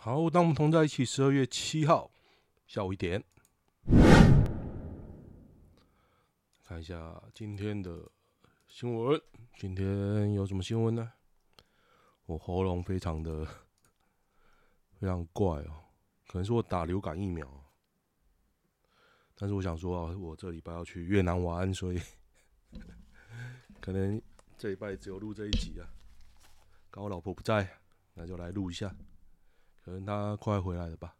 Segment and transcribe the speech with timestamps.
[0.00, 2.08] 好，当我们同在一起，十二月七号
[2.68, 3.20] 下午一点，
[6.64, 8.08] 看一下今天的
[8.68, 9.20] 新闻。
[9.56, 11.12] 今天有什么新闻呢？
[12.26, 13.44] 我喉咙非常的
[15.00, 15.82] 非常怪哦，
[16.28, 17.46] 可能是我打流感疫苗。
[19.34, 22.00] 但是我想说啊，我这礼拜要去越南玩，所以
[23.82, 24.22] 可能
[24.56, 25.90] 这礼拜只有录这一集啊。
[26.88, 27.68] 刚我老婆不在，
[28.14, 28.94] 那就来录一下。
[29.88, 31.16] 可能他快回来了吧？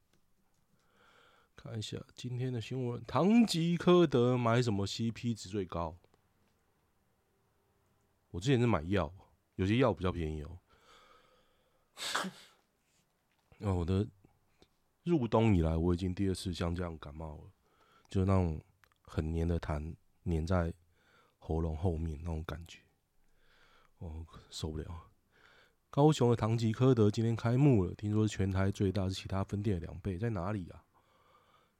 [1.56, 5.96] 看一下今天的新闻：唐吉诃德买什么 CP 值最高？
[8.30, 9.10] 我之前是买药，
[9.54, 10.59] 有些药比较便宜哦。
[13.56, 14.06] 那 我的
[15.04, 17.50] 入冬以来，我已经第二次像这样感冒了，
[18.10, 18.62] 就那种
[19.00, 20.74] 很黏的痰黏在
[21.38, 22.80] 喉咙后面那种感觉，
[23.96, 25.10] 我受不了。
[25.91, 30.84] 高雄的唐吉诃德今天开幕了，听说是全台最大，是其他分店的两倍，在哪里啊？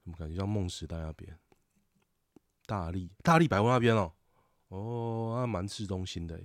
[0.03, 1.39] 怎么感觉像梦时代那边？
[2.67, 4.13] 大力大力百货那边哦，
[4.69, 6.41] 哦，那，蛮市中心的，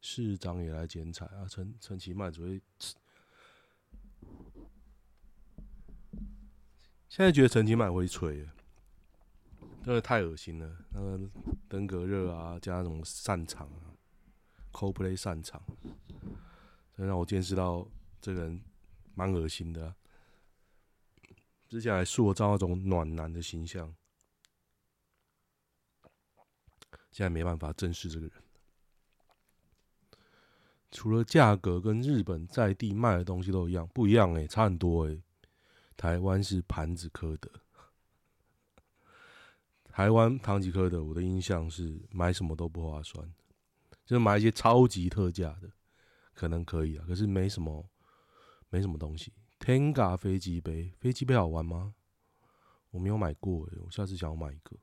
[0.00, 2.60] 市长也来剪彩啊，陈陈其迈只会，
[7.08, 8.46] 现在觉得陈其迈会吹，
[9.82, 10.76] 真的太恶心了。
[10.90, 11.18] 那个
[11.66, 13.96] 登革热啊，加那种散场啊
[14.70, 15.42] ，Coldplay 散
[17.00, 17.08] 场。
[17.08, 17.86] 让我见识到
[18.20, 18.62] 这个人
[19.14, 19.96] 蛮恶心的啊，
[21.68, 23.94] 之前还塑造那种暖男的形象，
[27.10, 28.34] 现在没办法正视这个人。
[30.90, 35.22] 除了价格跟日本在地卖的东西都一样，不一样哎，差很多哎。
[35.96, 37.50] 台湾是盘子科的，
[39.84, 43.30] 台湾唐吉诃德，我的印象是买什么都不划算，
[44.06, 45.70] 就是买一些超级特价的。
[46.40, 47.86] 可能可以啊，可是没什么，
[48.70, 49.30] 没什么东西。
[49.58, 51.94] Tenga 飞机杯，飞机杯好玩吗？
[52.92, 54.74] 我没有买过诶，我下次想要买一个。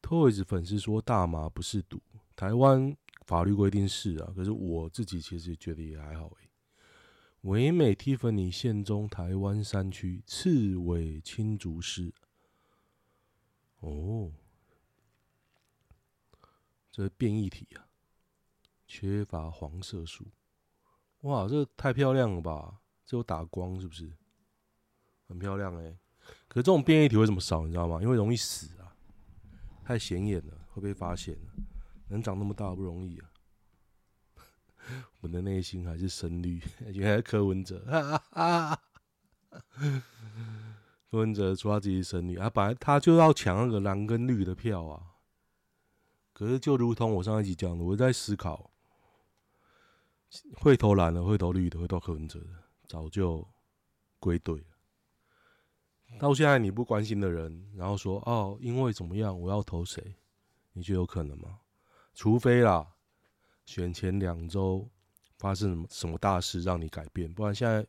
[0.00, 2.00] Toys 粉丝说大麻不是毒，
[2.34, 6.48] 台湾法律规定是啊，可是我自己其实觉得也还好诶。
[7.42, 12.14] 唯美 Tiffany 现踪台湾山区刺猬青竹丝，
[13.80, 14.32] 哦，
[16.90, 17.84] 这是变异体啊，
[18.86, 20.24] 缺乏黄色素。
[21.22, 22.80] 哇，这太漂亮了吧！
[23.04, 24.10] 这有打光是不是？
[25.26, 25.98] 很漂亮哎、
[26.48, 27.66] 可是这种变异体为什么少？
[27.66, 28.00] 你知道吗？
[28.00, 28.94] 因为容易死啊，
[29.84, 31.36] 太显眼了，会被发现。
[32.08, 33.30] 能长那么大不容易啊。
[35.20, 36.62] 我的内心还是深绿，
[36.92, 38.80] 原来柯文哲，哈哈哈。
[41.10, 45.16] 柯文哲说他自己深绿啊，本来他就要抢那个蓝跟绿的票啊。
[46.32, 48.67] 可是就如同我上一集讲的，我在思考。
[50.54, 52.50] 会投蓝的，会投绿的，会投柯文哲的，
[52.86, 53.46] 早就
[54.18, 56.18] 归队了。
[56.18, 60.16] 到现在你不关心的人，然后说哦，因为怎么样，我要投谁？
[60.72, 61.60] 你觉得有可能吗？
[62.14, 62.94] 除非啦，
[63.66, 64.88] 选前两周
[65.36, 67.86] 发生什么什么大事让你改变，不然现在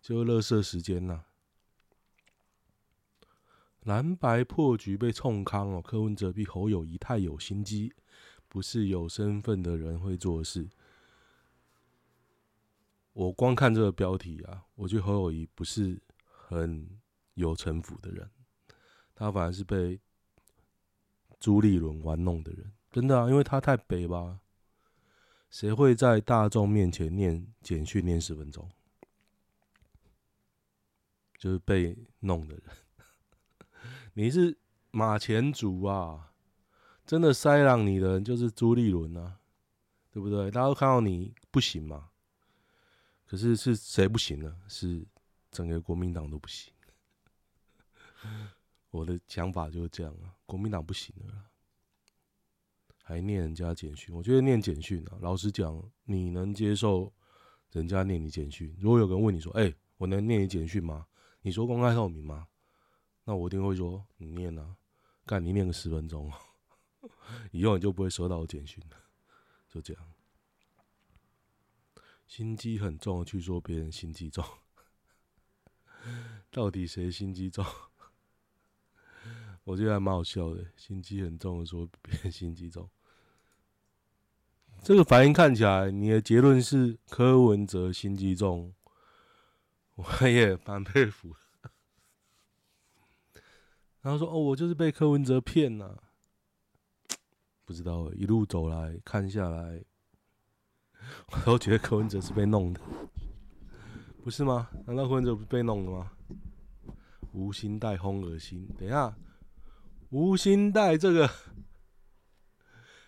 [0.00, 1.24] 就垃圾时间呐。
[3.84, 7.92] 蓝白破局被冲康哦，柯文哲比侯友谊太有心机，
[8.46, 10.68] 不是有身份的人会做事。
[13.18, 16.88] 我光看这个标题啊，我觉得侯友宜不是很
[17.34, 18.30] 有城府的人，
[19.12, 19.98] 他反而是被
[21.40, 24.38] 朱立伦玩弄的人，真的啊，因为他太北吧？
[25.50, 28.70] 谁会在大众面前念简讯念十分钟？
[31.36, 32.62] 就是被弄的人。
[34.14, 34.56] 你是
[34.92, 36.32] 马前卒啊，
[37.04, 39.40] 真的塞让你的人就是朱立伦啊，
[40.12, 40.52] 对不对？
[40.52, 42.10] 大家都看到你不行嘛。
[43.28, 44.58] 可是是谁不行呢？
[44.66, 45.06] 是
[45.50, 46.72] 整个国民党都不行。
[48.90, 51.44] 我的想法就是这样啊，国民党不行了，
[53.02, 54.14] 还念人家简讯。
[54.14, 57.12] 我觉得念简讯啊，老实讲，你能接受
[57.70, 58.74] 人家念你简讯？
[58.80, 61.06] 如果有人问你说：“哎，我能念你简讯吗？”
[61.42, 62.48] 你说公开透明吗？
[63.24, 64.74] 那我一定会说你念啊，
[65.26, 66.32] 干你念个十分钟，
[67.52, 68.96] 以后你就不会收到我简讯了。
[69.68, 70.02] 就这样。
[72.28, 74.44] 心机很重，去说别人心机重，
[76.52, 77.64] 到底谁心机重？
[79.64, 80.64] 我觉得还蛮好笑的。
[80.76, 82.88] 心机很重的说别人心机重，
[84.82, 88.74] 这个反应看起来，你的结论是柯文哲心机重，
[89.94, 91.34] 我也蛮佩服。
[94.02, 96.04] 然后说：“哦，我就是被柯文哲骗了。”
[97.64, 99.82] 不知道，一路走来看下来。
[101.32, 102.80] 我都觉得柯文哲是被弄的，
[104.22, 104.68] 不是吗？
[104.86, 106.12] 难道柯文哲不被弄了吗？
[107.32, 108.68] 无心带轰恶心。
[108.78, 109.16] 等一下，
[110.10, 111.30] 无心带这个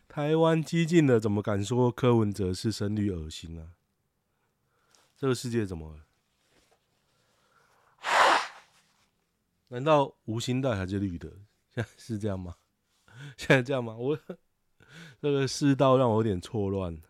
[0.06, 3.68] 台湾激进的怎么敢说柯文哲是深绿恶心呢、啊？
[5.16, 6.00] 这个世界怎么？
[9.68, 11.30] 难道无心带还是绿的？
[11.74, 12.56] 现在是这样吗？
[13.36, 13.94] 现在这样吗？
[13.94, 14.18] 我
[15.22, 17.00] 这个世道让我有点错乱。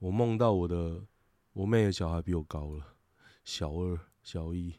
[0.00, 1.06] 我梦到我的
[1.52, 2.96] 我妹的小孩比我高了，
[3.44, 4.74] 小二、小一。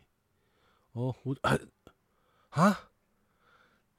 [0.92, 1.34] 哦，吴
[2.52, 2.92] 啊，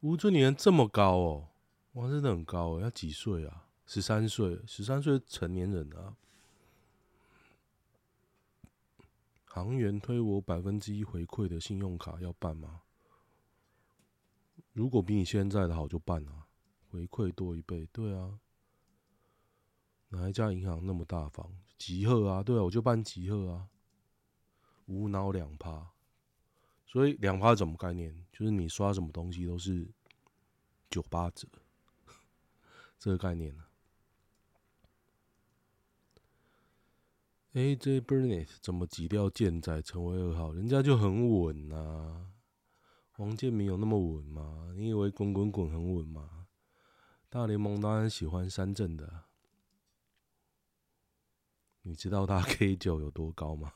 [0.00, 1.48] 吴尊你这么高哦？
[1.94, 3.68] 哇，真的很高诶，要几岁啊？
[3.86, 6.14] 十三岁，十三岁成年人啊。
[9.54, 12.80] 行员推我百分之一回馈的信用卡要办吗？
[14.72, 16.46] 如果比你现在的好就办啊。
[16.88, 18.38] 回馈多一倍，对啊，
[20.08, 21.50] 哪一家银行那么大方？
[21.76, 23.68] 集贺啊，对啊，我就办集贺啊，
[24.86, 25.90] 无脑两趴，
[26.86, 28.24] 所以两趴什么概念？
[28.32, 29.86] 就是你刷什么东西都是
[30.88, 31.46] 九八折，
[32.98, 33.64] 这个概念呢、
[37.54, 40.52] ？AJ Burnett 怎么挤掉健仔成为二号？
[40.52, 42.26] 人家就很稳呐、啊，
[43.18, 44.72] 王建民有那么稳吗？
[44.74, 46.46] 你以为滚滚滚很稳吗？
[47.28, 49.24] 大联盟当然喜欢三振的，
[51.82, 53.74] 你知道他 K 九有多高吗？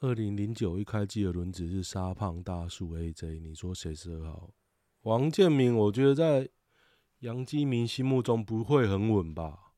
[0.00, 4.50] 二零零九一开季的轮子是杀胖大树 AJ，你说谁是二号？
[5.02, 6.50] 王建民，我觉得在
[7.20, 9.69] 杨基民心目中不会很稳吧？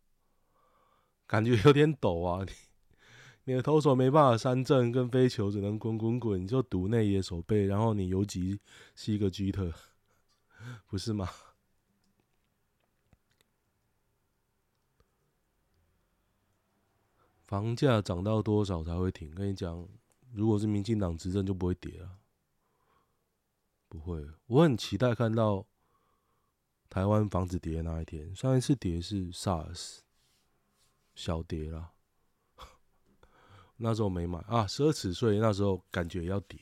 [1.33, 2.45] 感觉有点抖啊！
[2.45, 2.53] 你
[3.45, 8.61] 你的投手没办法三振，跟飞球只能滚滚滚，你就赌内野手背，然后你游击
[8.95, 9.73] 是一个居特。
[10.89, 11.27] 不是吗？
[17.47, 19.35] 房价涨到多少才会停？
[19.35, 19.89] 跟你讲，
[20.35, 22.19] 如果是民进党执政，就不会跌了。
[23.89, 25.67] 不会，我很期待看到
[26.91, 28.37] 台湾房子跌的那一天。
[28.37, 30.01] 上一次跌是 SARS，
[31.15, 31.93] 小跌了。
[33.77, 36.59] 那时候没买啊，奢侈税那时候感觉要跌。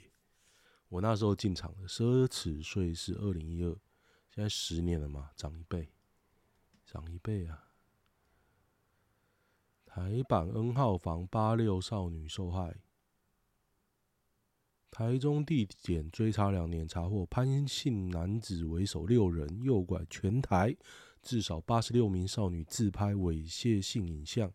[0.88, 3.76] 我那时候进场的奢侈税是二零一二。
[4.28, 5.92] 现在十年了嘛，涨一倍，
[6.86, 7.68] 涨一倍啊！
[9.84, 12.76] 台版 N 号房八六少女受害，
[14.88, 20.76] 台中地检追查两年，查获潘姓男子为首六人诱拐全台
[21.22, 24.52] 至少八十六名少女自拍猥亵性影像，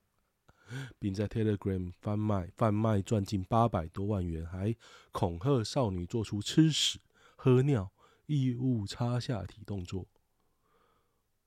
[1.00, 4.76] 并在 Telegram 贩卖，贩卖赚近八百多万元，还
[5.12, 7.00] 恐吓少女做出吃屎、
[7.36, 7.92] 喝尿。
[8.28, 10.08] 异物插下体动作，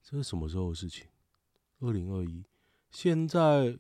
[0.01, 1.09] 这是什么时候的事情？
[1.81, 2.45] 二零二一，
[2.93, 3.77] 现在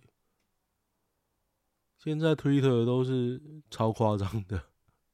[1.97, 3.41] 现在 Twitter 都是
[3.71, 4.65] 超夸张的，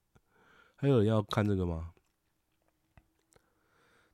[0.77, 1.94] 还有人要看这个吗？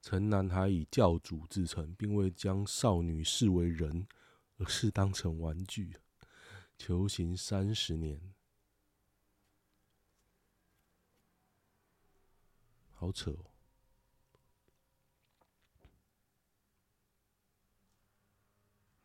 [0.02, 4.07] 陈男还以教主自称，并未将少女视为人，
[4.57, 5.97] 而是当成玩具，
[6.78, 8.33] 求刑三十年，
[12.92, 13.45] 好扯哦。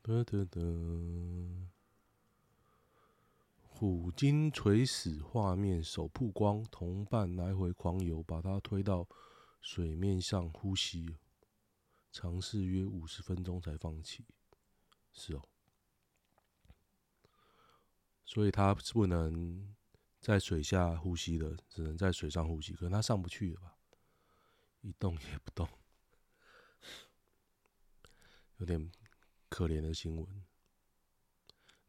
[0.02, 0.62] 得得得，
[3.60, 9.08] 虎鲸垂死画面首曝光，同伴来回狂游，把他推到
[9.66, 11.18] 水面上呼吸，
[12.12, 14.24] 尝试约五十分钟才放弃。
[15.12, 15.50] 是哦，
[18.24, 19.76] 所以他是不能
[20.22, 22.74] 在水下呼吸的，只能在水上呼吸。
[22.76, 23.76] 可能他上不去了吧？
[24.82, 25.68] 一动也不动，
[28.58, 28.92] 有点
[29.50, 30.46] 可怜的新闻，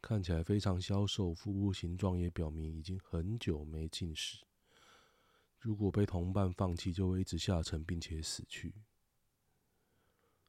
[0.01, 4.46] 看起来非常消瘦，腹部形状也表明已经很久没进食。
[5.59, 8.73] 如果被同伴放弃，就会一直下沉并且死去。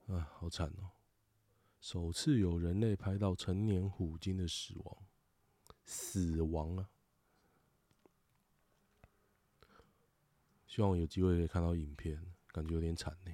[0.07, 0.91] 啊，好惨哦！
[1.81, 4.97] 首次有人类拍到成年虎鲸的死亡，
[5.85, 6.91] 死亡啊！
[10.67, 13.33] 希望有机会可以看到影片，感觉有点惨呢。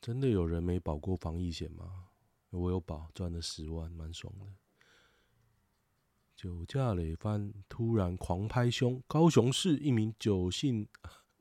[0.00, 2.08] 真的有人没保过防疫险吗？
[2.50, 4.46] 我有保，赚了十万，蛮爽的。
[6.38, 10.86] 酒驾累犯突然狂拍胸，高雄市一名酒性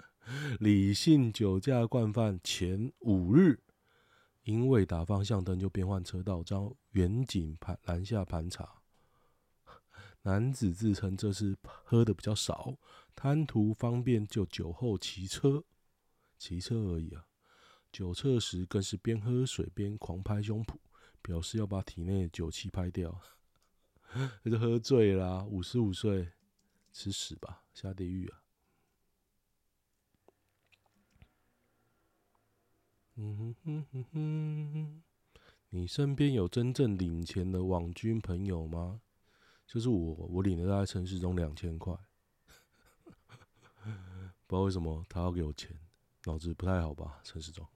[0.59, 3.61] 李姓酒驾惯犯前五日，
[4.41, 8.81] 因为打方向灯就变换车道，遭远警盘拦下盘查。
[10.23, 12.75] 男子自称这次喝的比较少，
[13.15, 15.63] 贪图方便就酒后骑车，
[16.39, 17.23] 骑车而已啊。
[17.91, 20.73] 酒测时更是边喝水边狂拍胸脯，
[21.21, 23.21] 表示要把体内的酒气拍掉。
[24.43, 26.31] 那就喝醉啦，五十五岁，
[26.91, 28.41] 吃屎吧，下地狱啊！
[33.15, 35.03] 嗯哼哼哼哼，
[35.69, 39.01] 你身边有真正领钱的网军朋友吗？
[39.65, 41.93] 就是我，我领了在陈时中两千块，
[44.47, 45.77] 不知道为什么他要给我钱，
[46.23, 47.19] 脑子不太好吧？
[47.23, 47.67] 陈时中。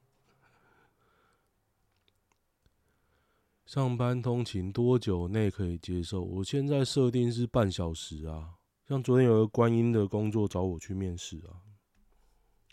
[3.71, 6.21] 上班通勤多久内可以接受？
[6.21, 8.55] 我现在设定是半小时啊。
[8.85, 11.63] 像昨天有个观音的工作找我去面试啊。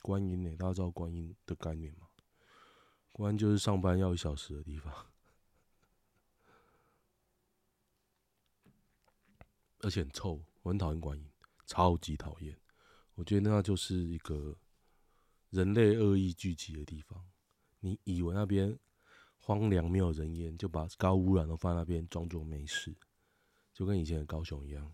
[0.02, 2.08] 观音呢、大家知道观音的概念吗？
[3.12, 4.92] 观音就是上班要一小时的地方，
[9.82, 11.24] 而且很臭，我很讨厌观音，
[11.64, 12.58] 超级讨厌。
[13.14, 14.58] 我觉得那就是一个
[15.50, 17.24] 人类恶意聚集的地方。
[17.78, 18.76] 你以为那边？
[19.48, 22.94] 荒凉没有人烟，就把高污染都放在那边，装作没事，
[23.72, 24.92] 就跟以前的高雄一样。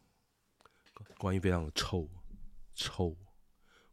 [1.19, 2.09] 观音非常的臭，
[2.73, 3.17] 臭，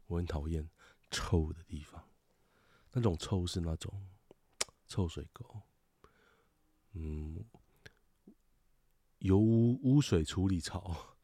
[0.06, 0.70] 我很讨厌
[1.10, 2.00] 臭的地方。
[2.92, 3.92] 那种臭是那种
[4.86, 5.44] 臭水沟，
[6.92, 7.44] 嗯，
[9.18, 11.16] 油污污水处理槽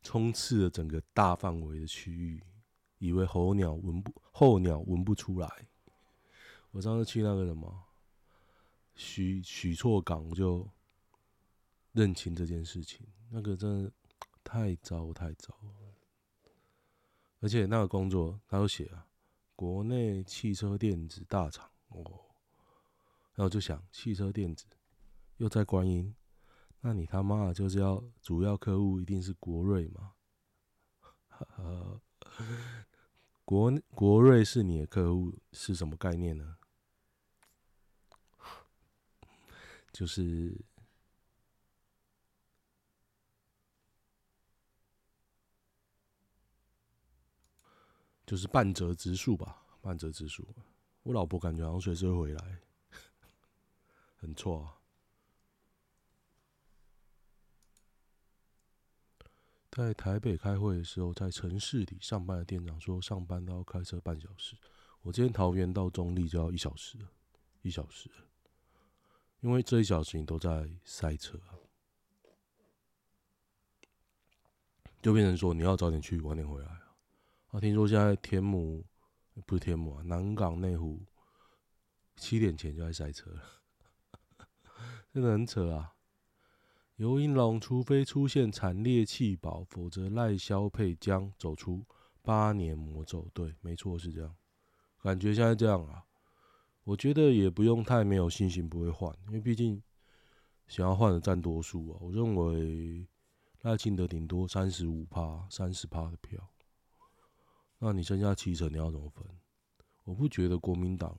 [0.00, 2.40] 充斥了整个大范围的区域，
[2.98, 5.66] 以为候鸟闻不候鸟闻不出来。
[6.70, 7.82] 我上次去那个什么。
[8.96, 10.68] 许许错港就
[11.92, 13.92] 认清这件事情，那个真的
[14.42, 15.94] 太糟太糟了。
[17.40, 19.06] 而且那个工作他都写啊，
[19.54, 22.02] 国内汽车电子大厂哦，
[23.34, 24.64] 然后就想汽车电子
[25.36, 26.14] 又在观音，
[26.80, 30.14] 那你他妈的就是要主要客户一定是国瑞嘛？
[31.58, 32.00] 呃，
[33.44, 36.56] 国国瑞是你的客户是什么概念呢？
[39.96, 40.54] 就是
[48.26, 50.46] 就是半折直树吧，半折直树。
[51.02, 52.58] 我老婆感觉好像随时会回来，
[54.20, 54.76] 很错啊。
[59.70, 64.58] 在台北开会的时候，在城市里上班的店长说，上班都要开车半小时。
[65.00, 66.98] 我今天桃园到中坜就要一小时，
[67.62, 68.10] 一小时。
[69.40, 71.54] 因为这一小时你都在塞车啊，
[75.00, 76.96] 就变成说你要早点去，晚点回来啊。
[77.48, 78.84] 啊，听说现在天母
[79.44, 81.00] 不是天母啊，南港内湖
[82.16, 83.42] 七点前就在塞车了，
[85.14, 85.92] 真的很扯啊。
[86.96, 91.84] 游盈隆，除非出现惨烈弃保，否则赖萧配将走出
[92.22, 93.28] 八年魔咒。
[93.34, 94.34] 对，没错，是这样。
[95.02, 96.04] 感觉现在这样啊。
[96.86, 99.82] 我觉得也不用太没有信心不会换，因为毕竟
[100.68, 101.98] 想要换的占多数啊。
[102.00, 103.04] 我认为
[103.62, 106.48] 赖清德顶多三十五趴、三十趴的票，
[107.80, 109.26] 那你剩下七成你要怎么分？
[110.04, 111.18] 我不觉得国民党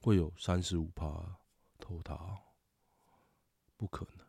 [0.00, 1.38] 会有三十五趴
[1.78, 2.18] 投他，
[3.76, 4.23] 不可能。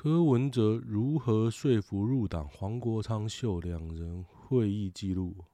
[0.00, 2.46] 柯文哲如何说服入党？
[2.46, 5.44] 黄国昌秀两人会议记录。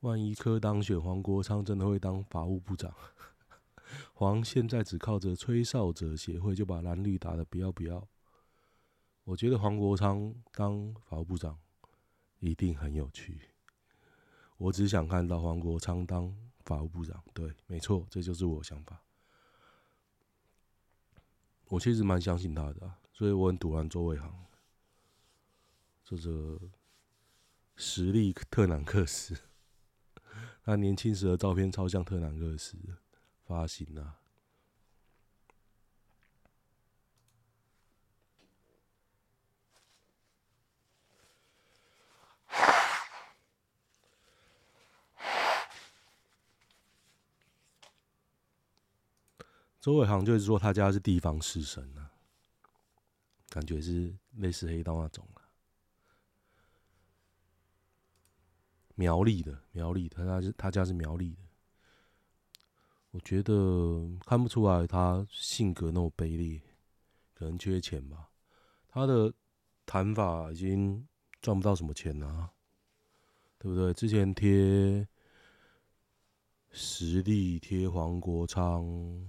[0.00, 2.92] 万一柯当选，黄国昌真的会当法务部长。
[4.12, 8.08] 黄现在只靠着吹哨者协会就把蓝绿打得不要不要。
[9.22, 11.56] 我觉得黄国昌当法务部长
[12.40, 13.40] 一定很有趣。
[14.56, 17.22] 我只想看到黄国昌当法务部长。
[17.32, 19.00] 对，没错，这就是我的想法。
[21.72, 24.44] 我其实蛮相信他的，所以我很赌烂周伟航。
[26.04, 26.60] 这个
[27.76, 29.34] 实力特南克斯，
[30.64, 32.76] 他年轻时的照片超像特南克斯
[33.46, 34.21] 发型啊。
[49.82, 52.08] 周伟航就是说他家是地方士绅啊，
[53.48, 55.42] 感觉是类似黑道那种啊。
[58.94, 61.42] 苗栗的，苗栗的，他家是他家是苗栗的。
[63.10, 66.62] 我觉得看不出来他性格那么卑劣，
[67.34, 68.30] 可能缺钱吧。
[68.86, 69.34] 他的
[69.84, 71.04] 谈法已经
[71.40, 72.52] 赚不到什么钱了啊，
[73.58, 73.92] 对不对？
[73.94, 75.08] 之前贴
[76.70, 79.28] 实力，贴黄国昌。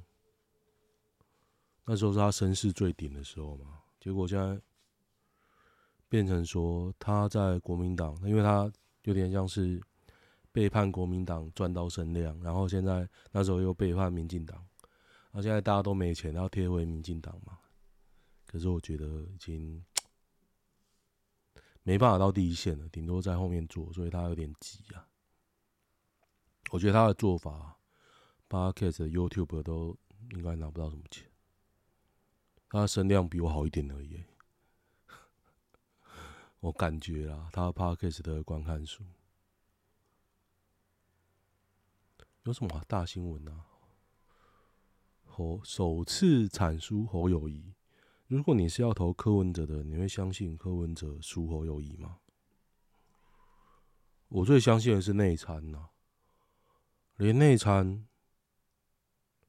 [1.86, 4.62] 那时候是他声势最顶的时候嘛，结果现在
[6.08, 8.72] 变成说他在国民党，因为他
[9.04, 9.82] 有点像是
[10.52, 14.66] 背叛国民党赚到声量，然后现在那时候又背叛民进党，
[15.32, 17.60] 那现在大家都没钱，要贴回民进党嘛。
[18.46, 19.84] 可是我觉得已经
[21.82, 25.08] 没办法到第一线了，顶多在后面做，所以他有点急啊。
[26.70, 27.78] 我觉得他的做法
[28.48, 29.98] ，Podcast、YouTube 都
[30.32, 31.33] 应该拿不到什么钱。
[32.74, 34.24] 他声量比我好一点而已，
[36.60, 39.04] 我感觉啦，他 Podcast 的观看数
[42.42, 43.68] 有什么大新闻啊？
[45.24, 47.76] 侯首次惨输侯友宜。
[48.26, 52.22] 如果你是要投柯文哲的，你会相信柯文哲输侯友宜吗？
[54.30, 55.90] 我最相信的是内参呐，
[57.18, 58.08] 连内参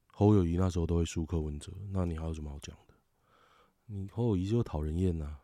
[0.09, 2.77] 侯友宜那时候都会输柯文哲，那你还有什么好讲？
[3.87, 5.39] 你侯友谊就讨人厌呐！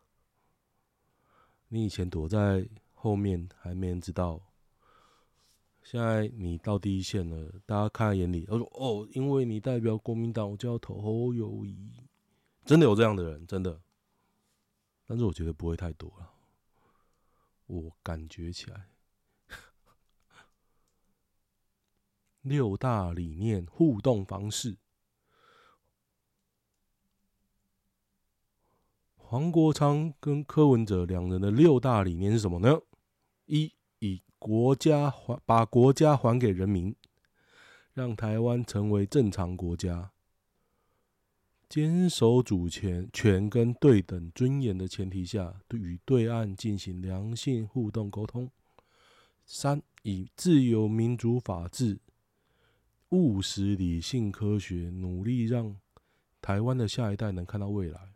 [1.67, 4.41] 你以前躲在后面还没人知道，
[5.83, 8.45] 现在你到第一线了，大家看在眼里。
[8.45, 11.91] 他说：“哦，因为你代表国民党，我就要投侯友谊。”
[12.65, 13.81] 真的有这样的人，真的。
[15.05, 16.31] 但是我觉得不会太多了。
[17.67, 18.89] 我感觉起来，
[22.41, 24.77] 六大理念互动方式。
[29.31, 32.81] 黄国昌跟柯文哲两人的六大理念是什么呢？
[33.45, 36.93] 一、以国家还把国家还给人民，
[37.93, 40.11] 让台湾成为正常国家，
[41.69, 48.51] 坚守主权权跟对等尊严的前提下，与对岸进行良性互动沟通。
[49.45, 51.97] 三、以自由民主法治、
[53.11, 55.77] 务实理性科学，努力让
[56.41, 58.10] 台湾的下一代能看到未来。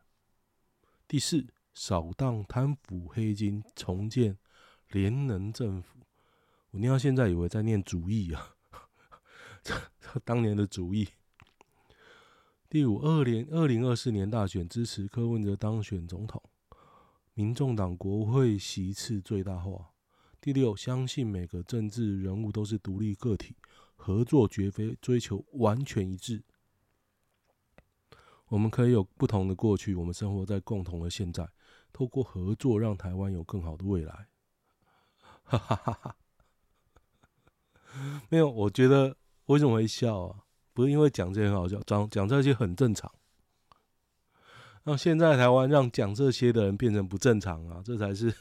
[1.07, 4.39] 第四，扫荡贪腐黑金，重建
[4.89, 5.99] 廉能政府。
[6.71, 8.55] 我念到现在以为在念主义啊，
[9.61, 9.75] 这
[10.23, 11.07] 当年的主义。
[12.67, 16.41] 第五，二零二零二四年大选支持柯文哲当选总统，
[17.35, 19.91] 民众党国会席次最大化。
[20.41, 23.55] 第六，相信每个政治人物都是独立个体，
[23.95, 26.43] 合作绝非追求完全一致。
[28.47, 31.49] 我们可以有不同的过去，我们生活在共同的现在。
[31.91, 34.27] 透过合作，让台湾有更好的未来。
[35.43, 36.15] 哈哈哈哈！
[38.29, 40.39] 没有，我觉得为什么会笑啊？
[40.73, 43.11] 不是因为讲这些很好笑，讲讲这些很正常。
[44.83, 48.35] 让现在台湾让讲这些的人变成不正常啊，这才是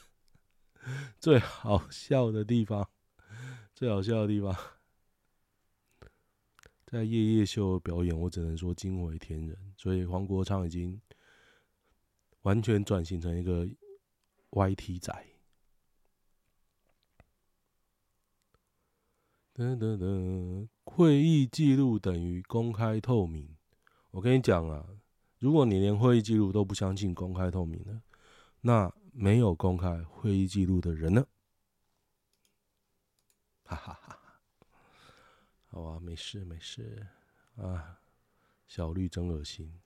[1.19, 2.87] 最好笑的地方，
[3.73, 4.55] 最好笑的地方。
[6.95, 9.73] 在夜夜秀表演，我只能说惊为天人。
[9.75, 11.01] 所以黄国昌已经
[12.43, 13.67] 完全转型成一个
[14.51, 15.27] YT 仔。
[20.85, 23.57] 会议记录等于公开透明。
[24.11, 24.87] 我跟你讲啊，
[25.39, 28.01] 如果你连会议记录都不相信公开透明了，
[28.61, 31.27] 那没有公开会议记录的人呢？
[33.65, 34.21] 哈哈哈。
[35.75, 37.05] 好啊，没事没事
[37.57, 37.99] 啊，
[38.65, 39.77] 小绿真恶心。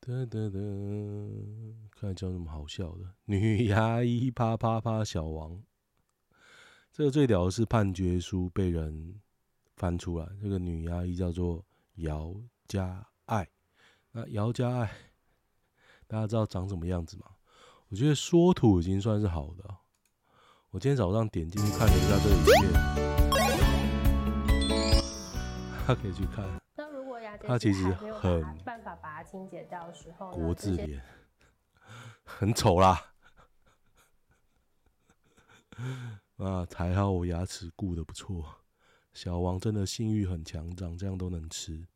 [0.00, 3.14] 噔噔噔，看叫什么好笑的？
[3.26, 5.62] 女牙医啪啪啪小王，
[6.90, 9.20] 这个最屌的是判决书被人
[9.76, 11.64] 翻出来，这个女牙医叫做
[11.98, 12.34] 姚
[12.66, 13.48] 嘉爱。
[14.10, 14.90] 那姚嘉爱，
[16.08, 17.26] 大家知道长什么样子吗？
[17.86, 19.76] 我觉得缩图已经算是好的。
[20.70, 23.43] 我今天早上点进去看了一下这个影片。
[25.86, 26.44] 他可以去看。
[26.76, 31.02] 那如果牙结石他其实很办法把它清洁掉的时候，国字脸，
[32.24, 33.12] 很丑啦。
[36.36, 38.62] 啊，还好我牙齿顾得不错。
[39.12, 41.86] 小王真的性欲很强，长这样都能吃，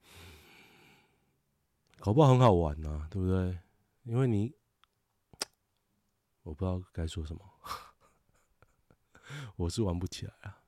[1.98, 3.58] 搞不好很好玩呐、啊，对不对？
[4.04, 4.54] 因为你，
[6.42, 7.42] 我不知道该说什么，
[9.56, 10.58] 我是玩不起来啊。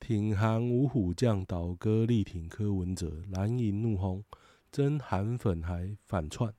[0.00, 4.24] 挺韩五虎将，倒戈力挺柯文哲，蓝营怒轰，
[4.70, 6.54] 真韩粉还反串。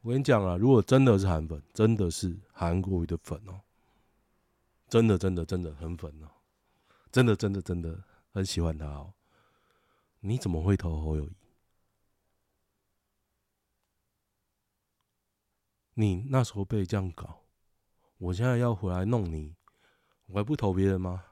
[0.00, 3.60] 我跟你讲啊，如果真的是韩粉，真的是韩国瑜的粉哦，
[4.88, 6.28] 真的真的真的很粉哦，
[7.12, 9.12] 真的真的真的很喜欢他哦。
[10.20, 11.36] 你怎么会投侯友谊？
[15.94, 17.42] 你那时候被这样搞，
[18.18, 19.54] 我现在要回来弄你，
[20.26, 21.24] 我还不投别人吗？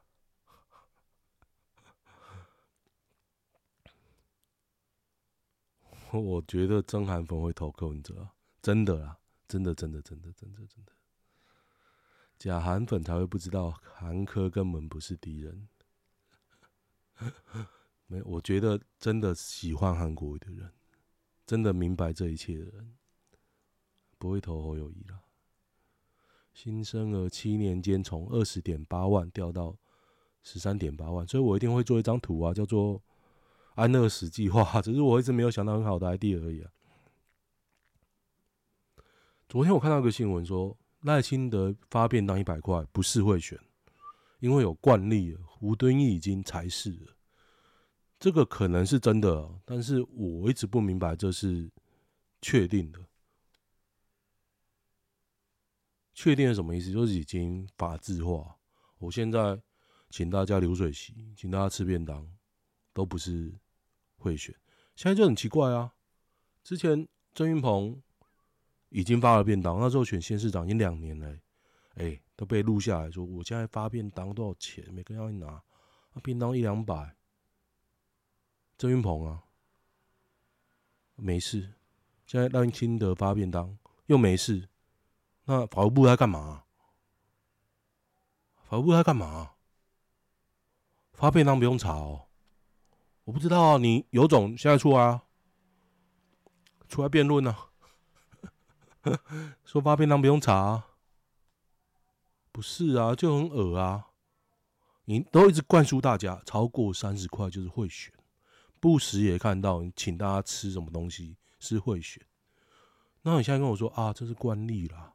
[6.18, 8.30] 我觉得真韩粉会投柯文哲，
[8.62, 10.92] 真的啦，真的，真的，真的，真的，真的。
[12.38, 15.68] 假韩粉才会不知道韩科根本不是敌人。
[18.08, 20.72] 没，我觉得真的喜欢韩国的人，
[21.46, 22.96] 真的明白这一切的人，
[24.18, 25.20] 不会投侯友宜了。
[26.54, 29.76] 新生儿七年间从二十点八万掉到
[30.42, 33.02] 十三点八万，所以我一定会做一张图啊，叫做。
[33.74, 36.70] 安乐死计划， 只是我一直没有想到很好的 idea 而已啊。
[39.48, 43.58] 昨天我看到一个新闻说，赖清德发便当一百块不是贿选，
[44.38, 47.16] 因为有惯例，吴敦义已经裁示了。
[48.18, 51.70] 这个可能是真的，但是我一直不明白这是
[52.42, 53.00] 确定的。
[56.12, 56.92] 确定是什么意思？
[56.92, 58.56] 就是已经法制化。
[58.98, 59.58] 我现在
[60.10, 62.28] 请大家流水席，请大家吃便当，
[63.00, 63.52] 都不是。
[64.22, 64.54] 会选，
[64.96, 65.94] 现在就很奇怪啊！
[66.62, 68.02] 之前郑云鹏
[68.90, 71.38] 已经发了便当，那时候选县市长已经两年了，
[71.94, 74.84] 哎，都被录下来说，我现在发便当多少钱？
[74.92, 75.62] 每个人要拿，
[76.12, 77.16] 那便当一两百。
[78.76, 79.42] 郑云鹏啊，
[81.16, 81.72] 没事。
[82.26, 84.68] 现在赖清德发便当又没事，
[85.46, 86.64] 那法务部在干嘛？
[88.68, 89.52] 法务部在干嘛？
[91.14, 92.26] 发便当不用查哦。
[93.30, 95.22] 我不知道啊，你有种现在出来啊，
[96.88, 97.56] 出来辩论呢？
[99.64, 100.88] 说发便当不用查啊，
[102.50, 104.08] 不是啊，就很恶啊！
[105.04, 108.12] 你都一直灌输大家，超过三十块就是贿选，
[108.80, 112.20] 不时也看到你请大家吃什么东西是贿选，
[113.22, 115.12] 那你现在跟我说啊，这是惯例啦？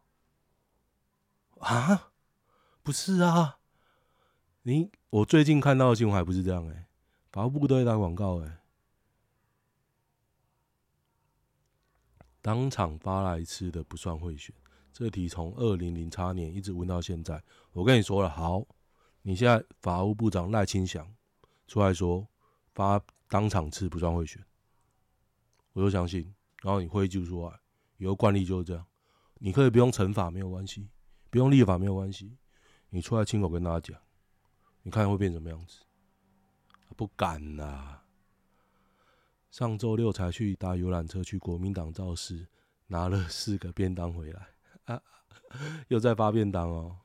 [1.59, 2.11] 啊？
[2.81, 3.57] 不是啊，
[4.61, 6.87] 你我最近看到的新闻还不是这样哎、
[7.35, 8.59] 法务部都在打广告哎，
[12.41, 14.55] 当场发来吃的不算贿选。
[14.93, 17.43] 这题从二零零八年一直问到现在。
[17.73, 18.65] 我跟你说了，好，
[19.21, 21.13] 你现在法务部长赖清祥
[21.67, 22.25] 出来说
[22.73, 24.41] 发当场吃不算贿选，
[25.73, 26.33] 我就相信。
[26.61, 27.59] 然后你会就出来，
[27.97, 28.87] 以后惯例就是这样。
[29.39, 30.89] 你可以不用惩罚没有关系，
[31.29, 32.37] 不用立法没有关系，
[32.91, 34.01] 你出来亲口跟大家讲，
[34.83, 35.81] 你看会变什么样子。
[36.95, 38.01] 不敢啦、啊！
[39.51, 42.45] 上周六才去搭游览车去国民党造势，
[42.87, 44.47] 拿了四个便当回来，
[44.83, 45.01] 啊，
[45.87, 46.97] 又在发便当哦。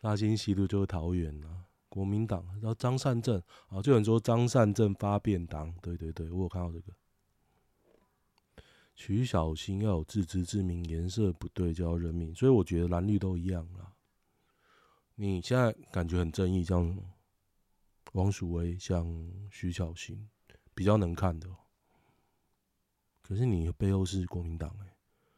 [0.00, 6.92] 大兴西路就是桃园啊，国民党，然后张善政啊，就有人说张善政发便当，对对对，我有看到这个。
[8.94, 13.92] 取小新要有自知之明，颜色不对就要认命，所以我觉得蓝绿都一样啦。
[15.16, 16.98] 你现在感觉很正义，这样。
[18.14, 19.04] 王淑薇像
[19.50, 20.28] 徐巧芯
[20.72, 21.48] 比较能看的，
[23.20, 24.96] 可是你背后是国民党哎，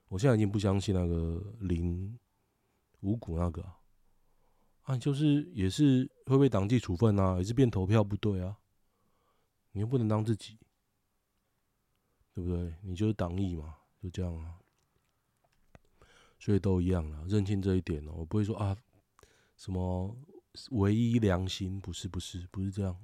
[0.09, 2.19] 我现在已经不相信那个林
[3.01, 3.67] 五股那个
[4.83, 8.59] 啊，就是也是会被党纪处分啊，也是变投票不对啊，
[9.73, 10.59] 你又不能当自己，
[12.35, 12.75] 对不对？
[12.83, 14.59] 你就是党意嘛，就这样啊，
[16.39, 18.77] 所以都一样啊，认清这一点哦，我不会说啊
[19.57, 20.15] 什么。
[20.71, 22.97] 唯一良心不是不是不是这样，